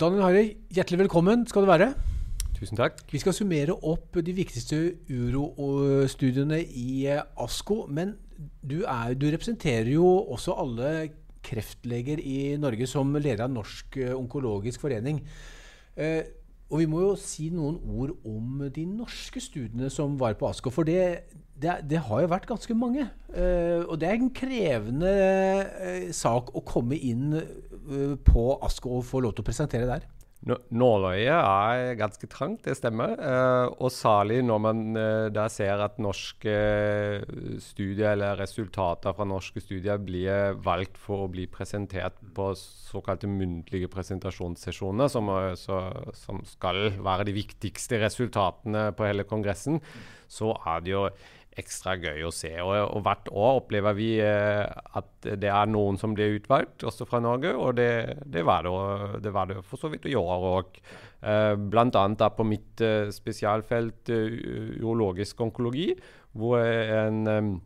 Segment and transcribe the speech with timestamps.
[0.00, 1.90] Daniel Harry, hjertelig velkommen skal du være.
[2.56, 3.02] Tusen takk.
[3.12, 4.78] Vi skal summere opp de viktigste
[5.12, 7.82] urostudiene i eh, ASKO.
[7.92, 8.14] Men
[8.64, 11.10] du, er, du, representerer jo også alle
[11.44, 15.20] kreftleger i Norge som leder av Norsk eh, onkologisk forening.
[16.00, 16.22] Eh,
[16.70, 20.72] og vi må jo si noen ord om de norske studiene som var på ASKO.
[20.72, 21.26] For det,
[21.60, 23.04] det, det har jo vært ganske mange.
[23.34, 27.34] Eh, og det er en krevende eh, sak å komme inn
[28.26, 30.08] på ASKO å få lov til å presentere der.
[30.40, 33.12] Nåløyet er ganske trangt, det stemmer.
[33.12, 36.54] Eh, og særlig når man eh, da ser at norske
[37.60, 43.90] studier eller resultater fra norske studier blir valgt for å bli presentert på såkalte muntlige
[43.92, 45.28] presentasjonssesjoner, som,
[46.16, 49.76] som skal være de viktigste resultatene på hele kongressen,
[50.30, 51.04] så er det jo
[51.60, 52.50] ekstra gøy å se.
[52.62, 57.06] Og, og hvert år opplever vi eh, at det er noen som blir utvalgt, også
[57.08, 57.52] fra Norge.
[57.54, 57.90] Og det,
[58.24, 60.82] det, var, det, det var, det, for så vidt i år òg.
[61.22, 62.04] Eh, Bl.a.
[62.36, 64.38] på mitt eh, spesialfelt uh,
[64.80, 65.92] urologisk onkologi,
[66.32, 67.58] hvor en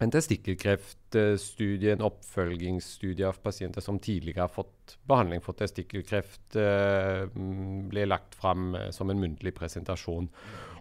[0.00, 8.38] en testikkelkreftstudie, en oppfølgingsstudie av pasienter som tidligere har fått behandling for testikkelkreft, ble lagt
[8.40, 10.30] fram som en muntlig presentasjon.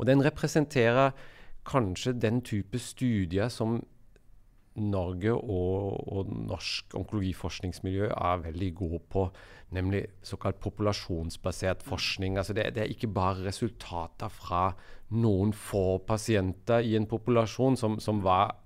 [0.00, 1.14] Og Den representerer
[1.64, 3.80] kanskje den type studier som
[4.74, 9.28] Norge og, og norsk onkologiforskningsmiljø er veldig gode på,
[9.74, 12.38] nemlig såkalt populasjonsbasert forskning.
[12.38, 14.72] Altså det, det, er ikke bare resultater fra
[15.14, 18.56] noen få pasienter i en populasjon som, som, var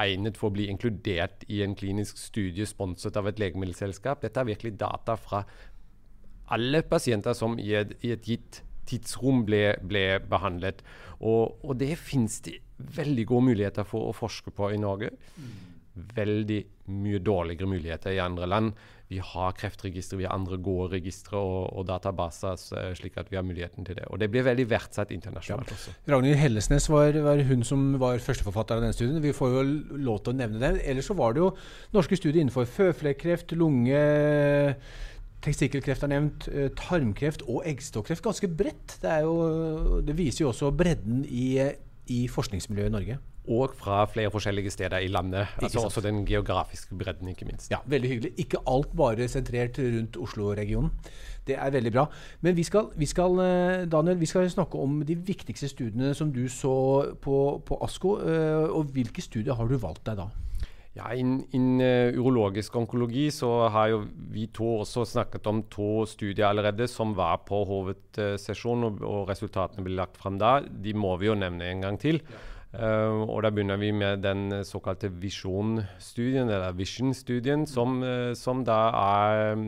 [0.00, 4.24] egnet for å bli inkludert i en klinisk studie sponset av et legemiddelselskap.
[4.24, 5.44] Dette er virkelig data fra
[6.54, 10.82] alle pasienter som i et, i et gitt tidsrom ble, ble behandlet.
[11.20, 12.58] Og, og det finnes det
[12.96, 15.12] veldig gode muligheter for å forske på i Norge.
[15.94, 16.60] Veldig
[16.90, 18.74] mye dårligere muligheter i andre land.
[19.12, 22.56] Vi har kreftregistre, vi har andre gode registre og, og databaser,
[22.96, 24.06] slik at vi har muligheten til det.
[24.08, 25.76] Og det blir veldig verdsatt internasjonalt ja.
[25.76, 25.94] også.
[26.10, 29.22] Ragnhild Hellesnes var, var, hun som var førsteforfatter av denne studien.
[29.22, 29.64] Vi får jo
[30.08, 30.80] lov til å nevne den.
[30.82, 31.52] Ellers så var det jo
[31.94, 34.00] norske studier innenfor føflekkreft, lunge
[35.44, 38.24] Testikkelkreft er nevnt, eh, tarmkreft og eggstokkreft.
[38.24, 38.96] Ganske bredt.
[39.02, 41.58] Det, jo, det, viser jo også bredden i,
[42.08, 43.18] i, forskningsmiljøet i Norge.
[43.44, 45.46] Og fra flere forskjellige steder i landet.
[45.60, 47.70] altså Også den geografiske bredden, ikke minst.
[47.70, 48.32] Ja, Veldig hyggelig.
[48.40, 50.90] Ikke alt bare sentrert rundt Oslo-regionen.
[51.46, 52.06] Det er veldig bra.
[52.40, 56.32] Men vi skal, vi skal, eh, Daniel, vi skal snakke om de viktigste studiene som
[56.32, 58.16] du så på, på ASKO.
[58.24, 60.30] Eh, og hvilke studier har du valgt deg da?
[60.94, 66.46] Ja, Innen uh, urologisk onkologi så har jo vi to også snakket om to studier
[66.52, 70.60] allerede som var på hovedsesjonen, og, og, resultatene ble lagt frem da.
[70.62, 72.22] De må vi jo nevne en gang til.
[72.22, 72.42] Ja.
[72.74, 78.78] Uh, og Da begynner vi med den såkalte Vision-studien, eller Vision-studien, som, uh, som, da
[78.94, 79.58] er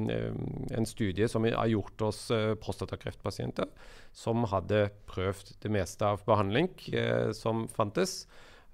[0.78, 2.24] en studie som har gjort oss
[2.62, 3.70] prostatakreftpasienter
[4.14, 6.70] som hadde prøvd det meste av behandling
[7.36, 8.22] som fantes.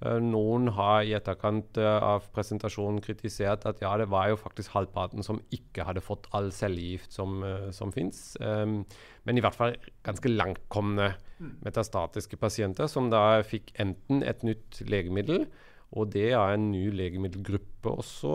[0.03, 4.75] Eh, noen har i etterkant eh, av presentasjonen kritisert at ja, det var jo faktisk
[4.75, 8.33] halvparten som ikke hadde fått all cellegift som, eh, som fins.
[8.41, 8.81] Um,
[9.29, 11.53] men i hvert fall ganske langtkomne mm.
[11.63, 15.47] metastatiske pasienter som da fikk enten et nytt legemiddel,
[15.93, 18.33] og det er en ny legemiddelgruppe også,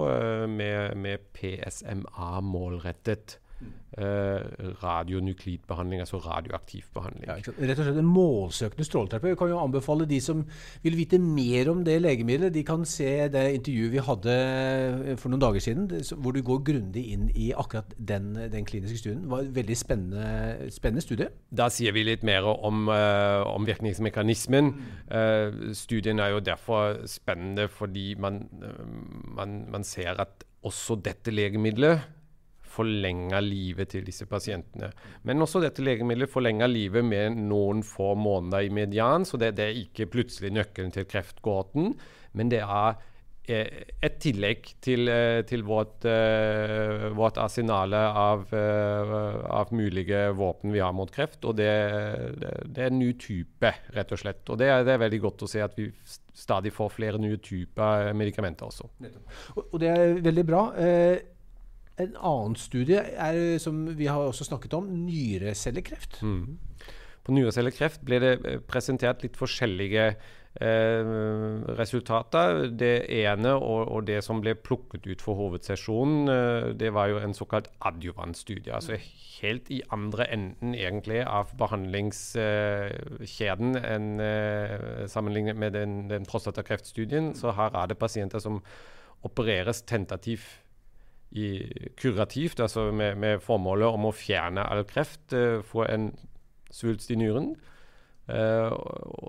[0.52, 3.40] med, med PSMA målrettet.
[3.98, 4.44] Uh,
[4.84, 7.26] radionuklidbehandling, altså radioaktiv behandling.
[7.26, 9.32] Ja, Rett og slett en målsøkende stråleterapi.
[9.32, 10.44] Vi kan jo anbefale de som
[10.84, 15.34] vil vite mer om det legemiddelet, de kan se det intervjuet vi hadde eh, for
[15.34, 15.88] noen dager siden,
[16.22, 19.24] hvor du går grundig inn i akkurat den, den kliniske studien.
[19.24, 20.28] Det var en veldig spennende,
[20.76, 21.32] spennende studie.
[21.50, 24.70] Da sier vi litt mer om, uh, om virkningsmekanismen.
[25.10, 28.44] Uh, studien er jo derfor spennende fordi man,
[29.40, 32.06] man, man ser at også dette legemiddelet
[32.78, 34.92] forlenga livet til disse pasientene.
[35.28, 39.68] Men også dette legemiddelet forlenger livet med noen få måneder i median, så det, det
[39.68, 41.94] er ikke plutselig nøkkelen til kreftgåten,
[42.38, 42.98] men det er
[43.50, 50.84] eh, et tillegg til, eh, til vårt, uh, vårt arsenale av, av, mulige våpen vi
[50.84, 51.40] har mot kreft.
[51.48, 51.72] Og det,
[52.44, 54.44] det, er en ny type, rett og slett.
[54.52, 55.90] Og det er, det er, veldig godt å se at vi
[56.38, 58.92] stadig får flere nye typer medikamenter også.
[59.64, 60.62] Og, det er veldig bra.
[60.78, 61.37] Eh,
[61.98, 66.22] en annen studie er, som vi har også snakket om, nyrecellekreft.
[66.22, 66.58] Mm.
[67.26, 71.04] På nyrecellekreft ble det eh, presentert litt forskjellige eh,
[71.80, 72.48] resultater.
[72.72, 77.18] Det ene og, og, det som ble plukket ut for hovedsesjonen, eh, det var jo
[77.20, 78.74] en såkalt adjuvantstudie.
[78.74, 78.94] Altså
[79.42, 83.70] helt i andre enden egentlig av behandlingskjeden
[84.30, 84.76] eh,
[85.12, 87.26] sammenlignet med den, den prostatakreftstudien.
[87.36, 88.56] Så her er det pasienter som
[89.26, 90.67] opereres tentativt
[91.32, 91.48] i
[92.00, 96.12] kurativt, altså med, med, formålet om å fjerne all kreft, uh, få en
[96.72, 97.56] svulst i nyren.
[98.28, 98.74] Uh,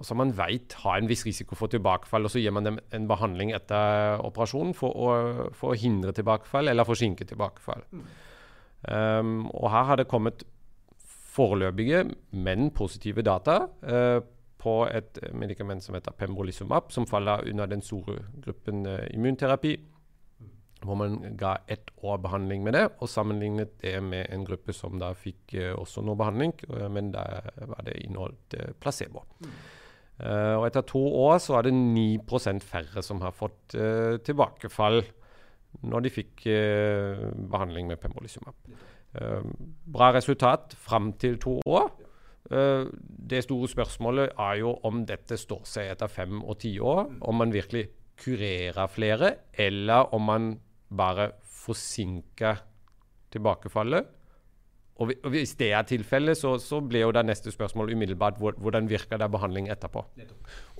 [0.03, 2.27] som man vet har en viss risiko for tilbakefall.
[2.27, 5.11] og Så gir man dem en behandling etter operasjonen for å,
[5.55, 7.85] for å hindre tilbakefall eller forsinke tilbakefall.
[7.93, 8.09] Mm.
[8.89, 10.43] Um, og Her har det kommet
[11.39, 14.19] foreløpige, men positive data uh,
[14.59, 19.77] på et medikament som heter pembrolizumab, som faller under den store gruppen uh, immunterapi
[20.85, 24.99] hvor man ga ett år behandling med det, og sammenlignet det med en gruppe som
[25.01, 27.25] da fikk uh, også noe behandling, uh, men da
[27.59, 29.25] var det inneholdt uh, placebo.
[29.43, 29.59] Mm.
[30.19, 33.77] og etter to år så er det 9% færre som har fått
[34.27, 34.97] tilbakefall
[35.87, 36.43] når de fikk
[37.53, 38.57] behandling med pembrolizumab.
[39.87, 41.93] bra resultat fram til to år.
[43.31, 47.07] det store spørsmålet er jo om dette står seg etter fem og ti år.
[47.21, 47.87] Om man virkelig
[48.19, 50.59] kurerer flere, eller om man
[50.89, 52.55] bare forsinke
[53.33, 54.15] tilbakefallet.
[54.99, 59.21] Og, hvis det er tilfellet, så, så blir jo det neste spørsmål umiddelbart hvordan virker
[59.21, 60.03] det behandling etterpå.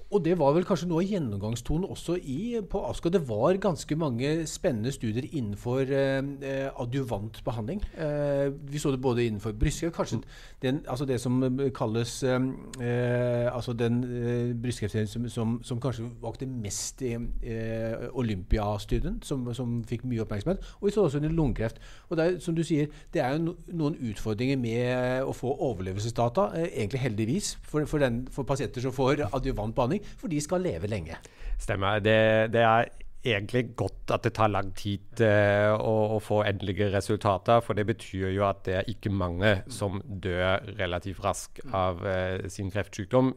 [0.09, 3.11] Og det var vel kanskje noe av gjennomgangstonen også i, på ASKO.
[3.13, 7.83] Det var ganske mange spennende studier innenfor eh, adjuvant behandling.
[7.93, 10.23] Eh, vi så det både innenfor brystkreft, kanskje
[10.63, 11.43] den, altså det som
[11.77, 19.21] kalles eh, altså den eh, brystkreften som, som, som, kanskje vakte mest i eh, Olympia-studien,
[19.23, 20.65] som, som, fikk mye oppmerksomhet.
[20.81, 21.77] Og vi så også under lungekreft.
[22.09, 25.53] Og det er, som du sier, det er jo no, noen utfordringer med å få
[25.53, 30.29] overlevelsesdata, eh, egentlig heldigvis, for, for, den, for pasienter som får adjuvant behandling behandling, for
[30.29, 31.19] de skal leve lenge.
[31.59, 31.99] Stemmer.
[31.99, 32.89] Det, det er
[33.25, 37.61] egentlig godt at det tar lang tid eh, å, å, få endelige resultater.
[37.61, 42.49] For det betyr jo at det er ikke mange som dør relativt raskt av eh,
[42.49, 43.35] sin kreftsykdom,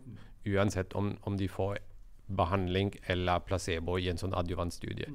[0.47, 1.79] uansett om, om, de får
[2.37, 5.09] behandling eller placebo i en sånn adjuvantstudie.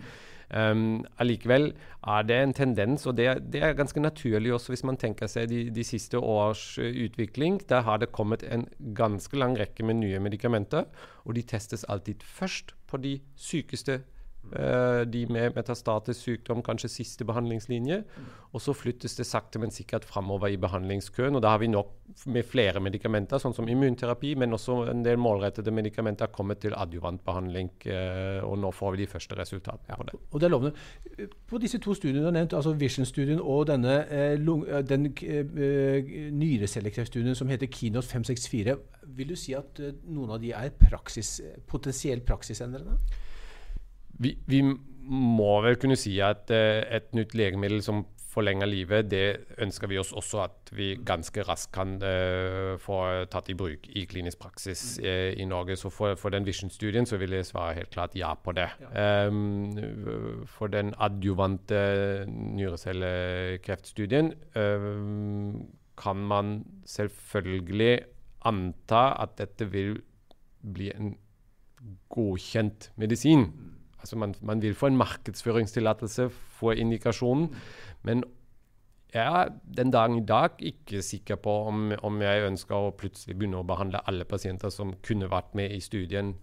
[0.46, 5.26] Um, er det en tendens, og det, det, er ganske naturlig også hvis man tenker
[5.26, 7.58] seg de, de siste års uh, utvikling.
[7.68, 10.86] Der har det kommet en ganske lang rekke med nye medikamenter,
[11.24, 14.15] og de testes alltid først på de sykeste Uh,
[15.10, 18.02] de med metastatisk sykdom, kanskje siste behandlingslinje.
[18.54, 21.36] Og så flyttes det sakte, men sikkert framover i behandlingskøen.
[21.36, 21.90] Og da har vi nok
[22.32, 27.72] med flere medikamenter, sånn som immunterapi, men også en del målrettede medikamenter kommet til adjuvantbehandling.
[27.84, 30.16] Uh, og nå får vi de første resultatene på det.
[30.30, 31.28] Og det er lovende.
[31.50, 33.98] På disse to studiene du har nevnt, altså Vision-studien og denne
[34.40, 35.10] lung, den
[36.40, 38.76] nyreselektivstudien som heter Keynote 564,
[39.16, 42.96] vil du si at noen av de er praksis, potensielt praksisendrende?
[44.18, 44.62] Vi, vi,
[45.06, 48.04] må vel kunne si at uh, et nytt legemiddel som
[48.36, 52.98] forlenger livet, det ønsker vi oss også at vi ganske raskt kan uh, få
[53.32, 55.78] tatt i bruk i klinisk praksis uh, i Norge.
[55.80, 58.68] Så for, for den Vision-studien så vil jeg svare helt klart ja på det.
[58.82, 59.28] Ja.
[59.28, 61.80] Um, for den adjuvante
[62.28, 65.64] nyrecellekreftstudien um,
[65.96, 68.04] kan man selvfølgelig
[68.46, 69.96] anta at dette vil
[70.74, 71.14] bli en
[72.12, 73.48] godkjent medisin.
[74.06, 77.48] Altså man, man, vil få en markedsføringstillatelse for indikasjonen.
[78.06, 78.22] Men
[79.14, 83.34] jeg er den dagen i dag ikke sikker på om, om, jeg ønsker å plutselig
[83.34, 86.36] begynne å behandle alle pasienter som kunne vært med i studien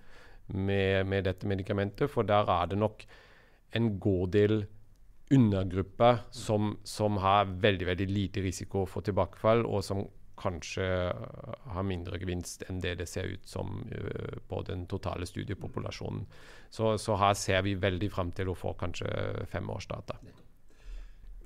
[0.47, 3.05] med, med dette medikamentet, for der er det nok
[3.79, 4.65] en god del
[5.31, 10.03] undergrupper som, som har veldig veldig lite risiko for tilbakefall, og som
[10.43, 10.85] kanskje
[11.73, 16.25] har mindre gevinst enn det det ser ut som uh, på den totale studiepopulasjonen.
[16.73, 19.09] Så, så, her ser vi veldig frem til å få kanskje
[19.51, 20.17] femårsdata.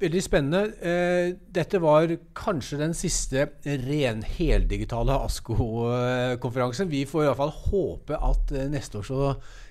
[0.01, 0.63] Veldig spennende.
[0.81, 3.49] Uh, dette var kanskje den siste
[3.85, 6.89] ren heldigitale ASKO-konferansen.
[6.89, 9.21] Vi får i hvert fall håpe at neste år så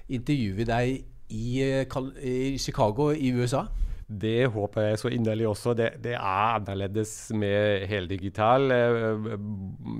[0.06, 0.96] intervjuer vi deg
[1.34, 3.66] i Chicago i USA.
[4.06, 5.72] Det håper jeg så inderlig også.
[5.74, 8.70] Det, det er annerledes med heldigital.
[8.70, 9.26] Eh,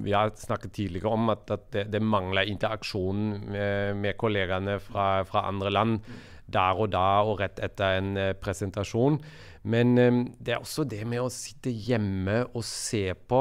[0.05, 5.25] vi har snakket tidligere om at, at det, det, mangler interaksjon med, med kollegaene fra,
[5.27, 5.99] fra, andre land
[6.47, 9.19] der og da og rett etter en uh, presentasjon.
[9.67, 13.41] Men um, det er også det med å sitte hjemme og se på.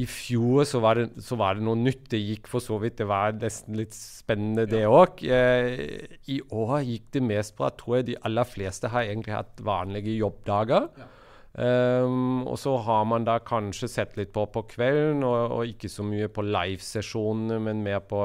[0.00, 2.06] I fjor så var, det, så var, det, noe nytt.
[2.12, 2.98] Det gikk for så vidt.
[3.00, 5.22] Det var nesten litt spennende, det òg.
[5.26, 7.72] Eh, I år gikk det mest bra.
[7.76, 10.88] Tror jeg de aller fleste har egentlig hatt vanlige jobbdager.
[11.00, 11.08] Ja.
[11.50, 15.90] Um, og så har man da kanskje sett litt på på kvelden, og, og ikke
[15.90, 18.20] så mye på livesesjonene, men mer på,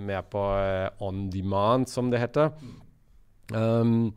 [0.00, 2.54] mer på uh, on demand, som det heter.
[3.52, 4.14] Um,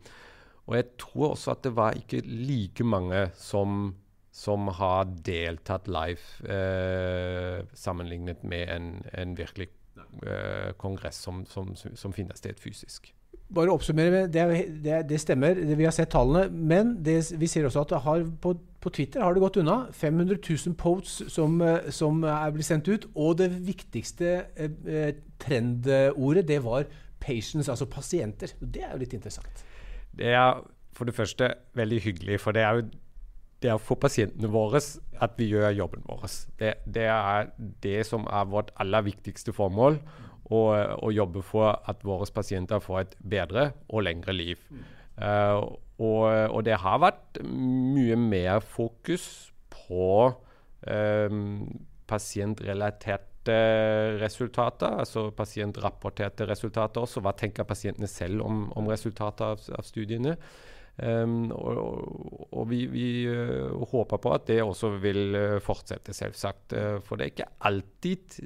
[0.64, 3.92] og jeg tror også at det var ikke like mange som
[4.38, 9.68] som har deltatt live eh, sammenlignet med en, en virkelig
[10.22, 13.10] eh, kongress som, som, som, finner sted fysisk.
[13.54, 14.44] bare oppsummere, det,
[14.84, 16.52] det, det, stemmer, vi har sett tallene.
[16.52, 19.78] Men det, vi ser også at har, på, på, Twitter har det gått unna.
[19.92, 21.58] 500 000 posts som,
[21.90, 23.08] som er blitt sendt ut.
[23.16, 26.86] Og det viktigste eh, trendordet, det var
[27.18, 28.54] 'patients', altså pasienter.
[28.60, 29.66] Det er jo litt interessant.
[30.14, 32.40] Det er for det første veldig hyggelig.
[32.40, 32.88] For det er jo
[33.62, 34.80] det er for pasientene våre
[35.18, 36.26] at vi gjør jobben vår.
[36.60, 37.50] Det, det er
[37.82, 39.98] det som er vårt aller viktigste formål
[40.48, 40.60] Å,
[41.04, 44.62] å jobbe for at våre pasienter får et bedre og lengre liv.
[45.18, 45.66] Uh,
[45.98, 49.26] og, og, det har vært mye mer fokus
[49.74, 51.66] på um,
[52.08, 53.58] pasientrelaterte
[54.22, 57.20] resultater, altså pasientrapporterte resultater også.
[57.24, 60.38] Hva tenker pasientene selv om, om resultatet av, av studiene?
[60.98, 66.74] Um, og, og vi, vi uh, håper på at det også vil uh, fortsette, selvsagt.
[66.74, 68.38] Uh, for det er ikke alltid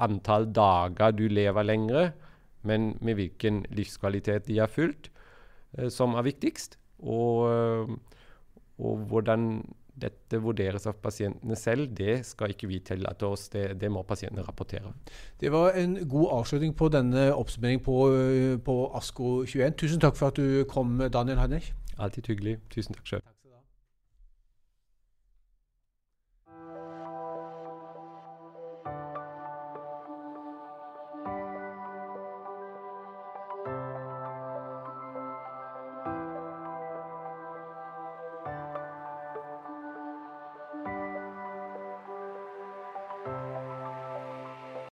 [0.00, 2.06] antall dager du lever lengre,
[2.66, 5.10] men med hvilken livskvalitet de har fulgt,
[5.92, 6.78] som er viktigst.
[7.04, 7.92] Og,
[8.80, 9.60] og hvordan
[9.96, 11.88] dette vurderes av pasientene selv.
[11.96, 14.92] Det skal ikke vi tillate oss, det, det, må pasientene rapportere.
[15.40, 17.96] Det var en god avslutning på denne oppsummeringen på,
[18.66, 19.78] på ASKO 21.
[19.80, 21.72] Tusen takk for at du kom, Daniel Heinrich.
[21.98, 22.60] Alltid hyggelig.
[22.72, 23.26] Tusen takk sjøl.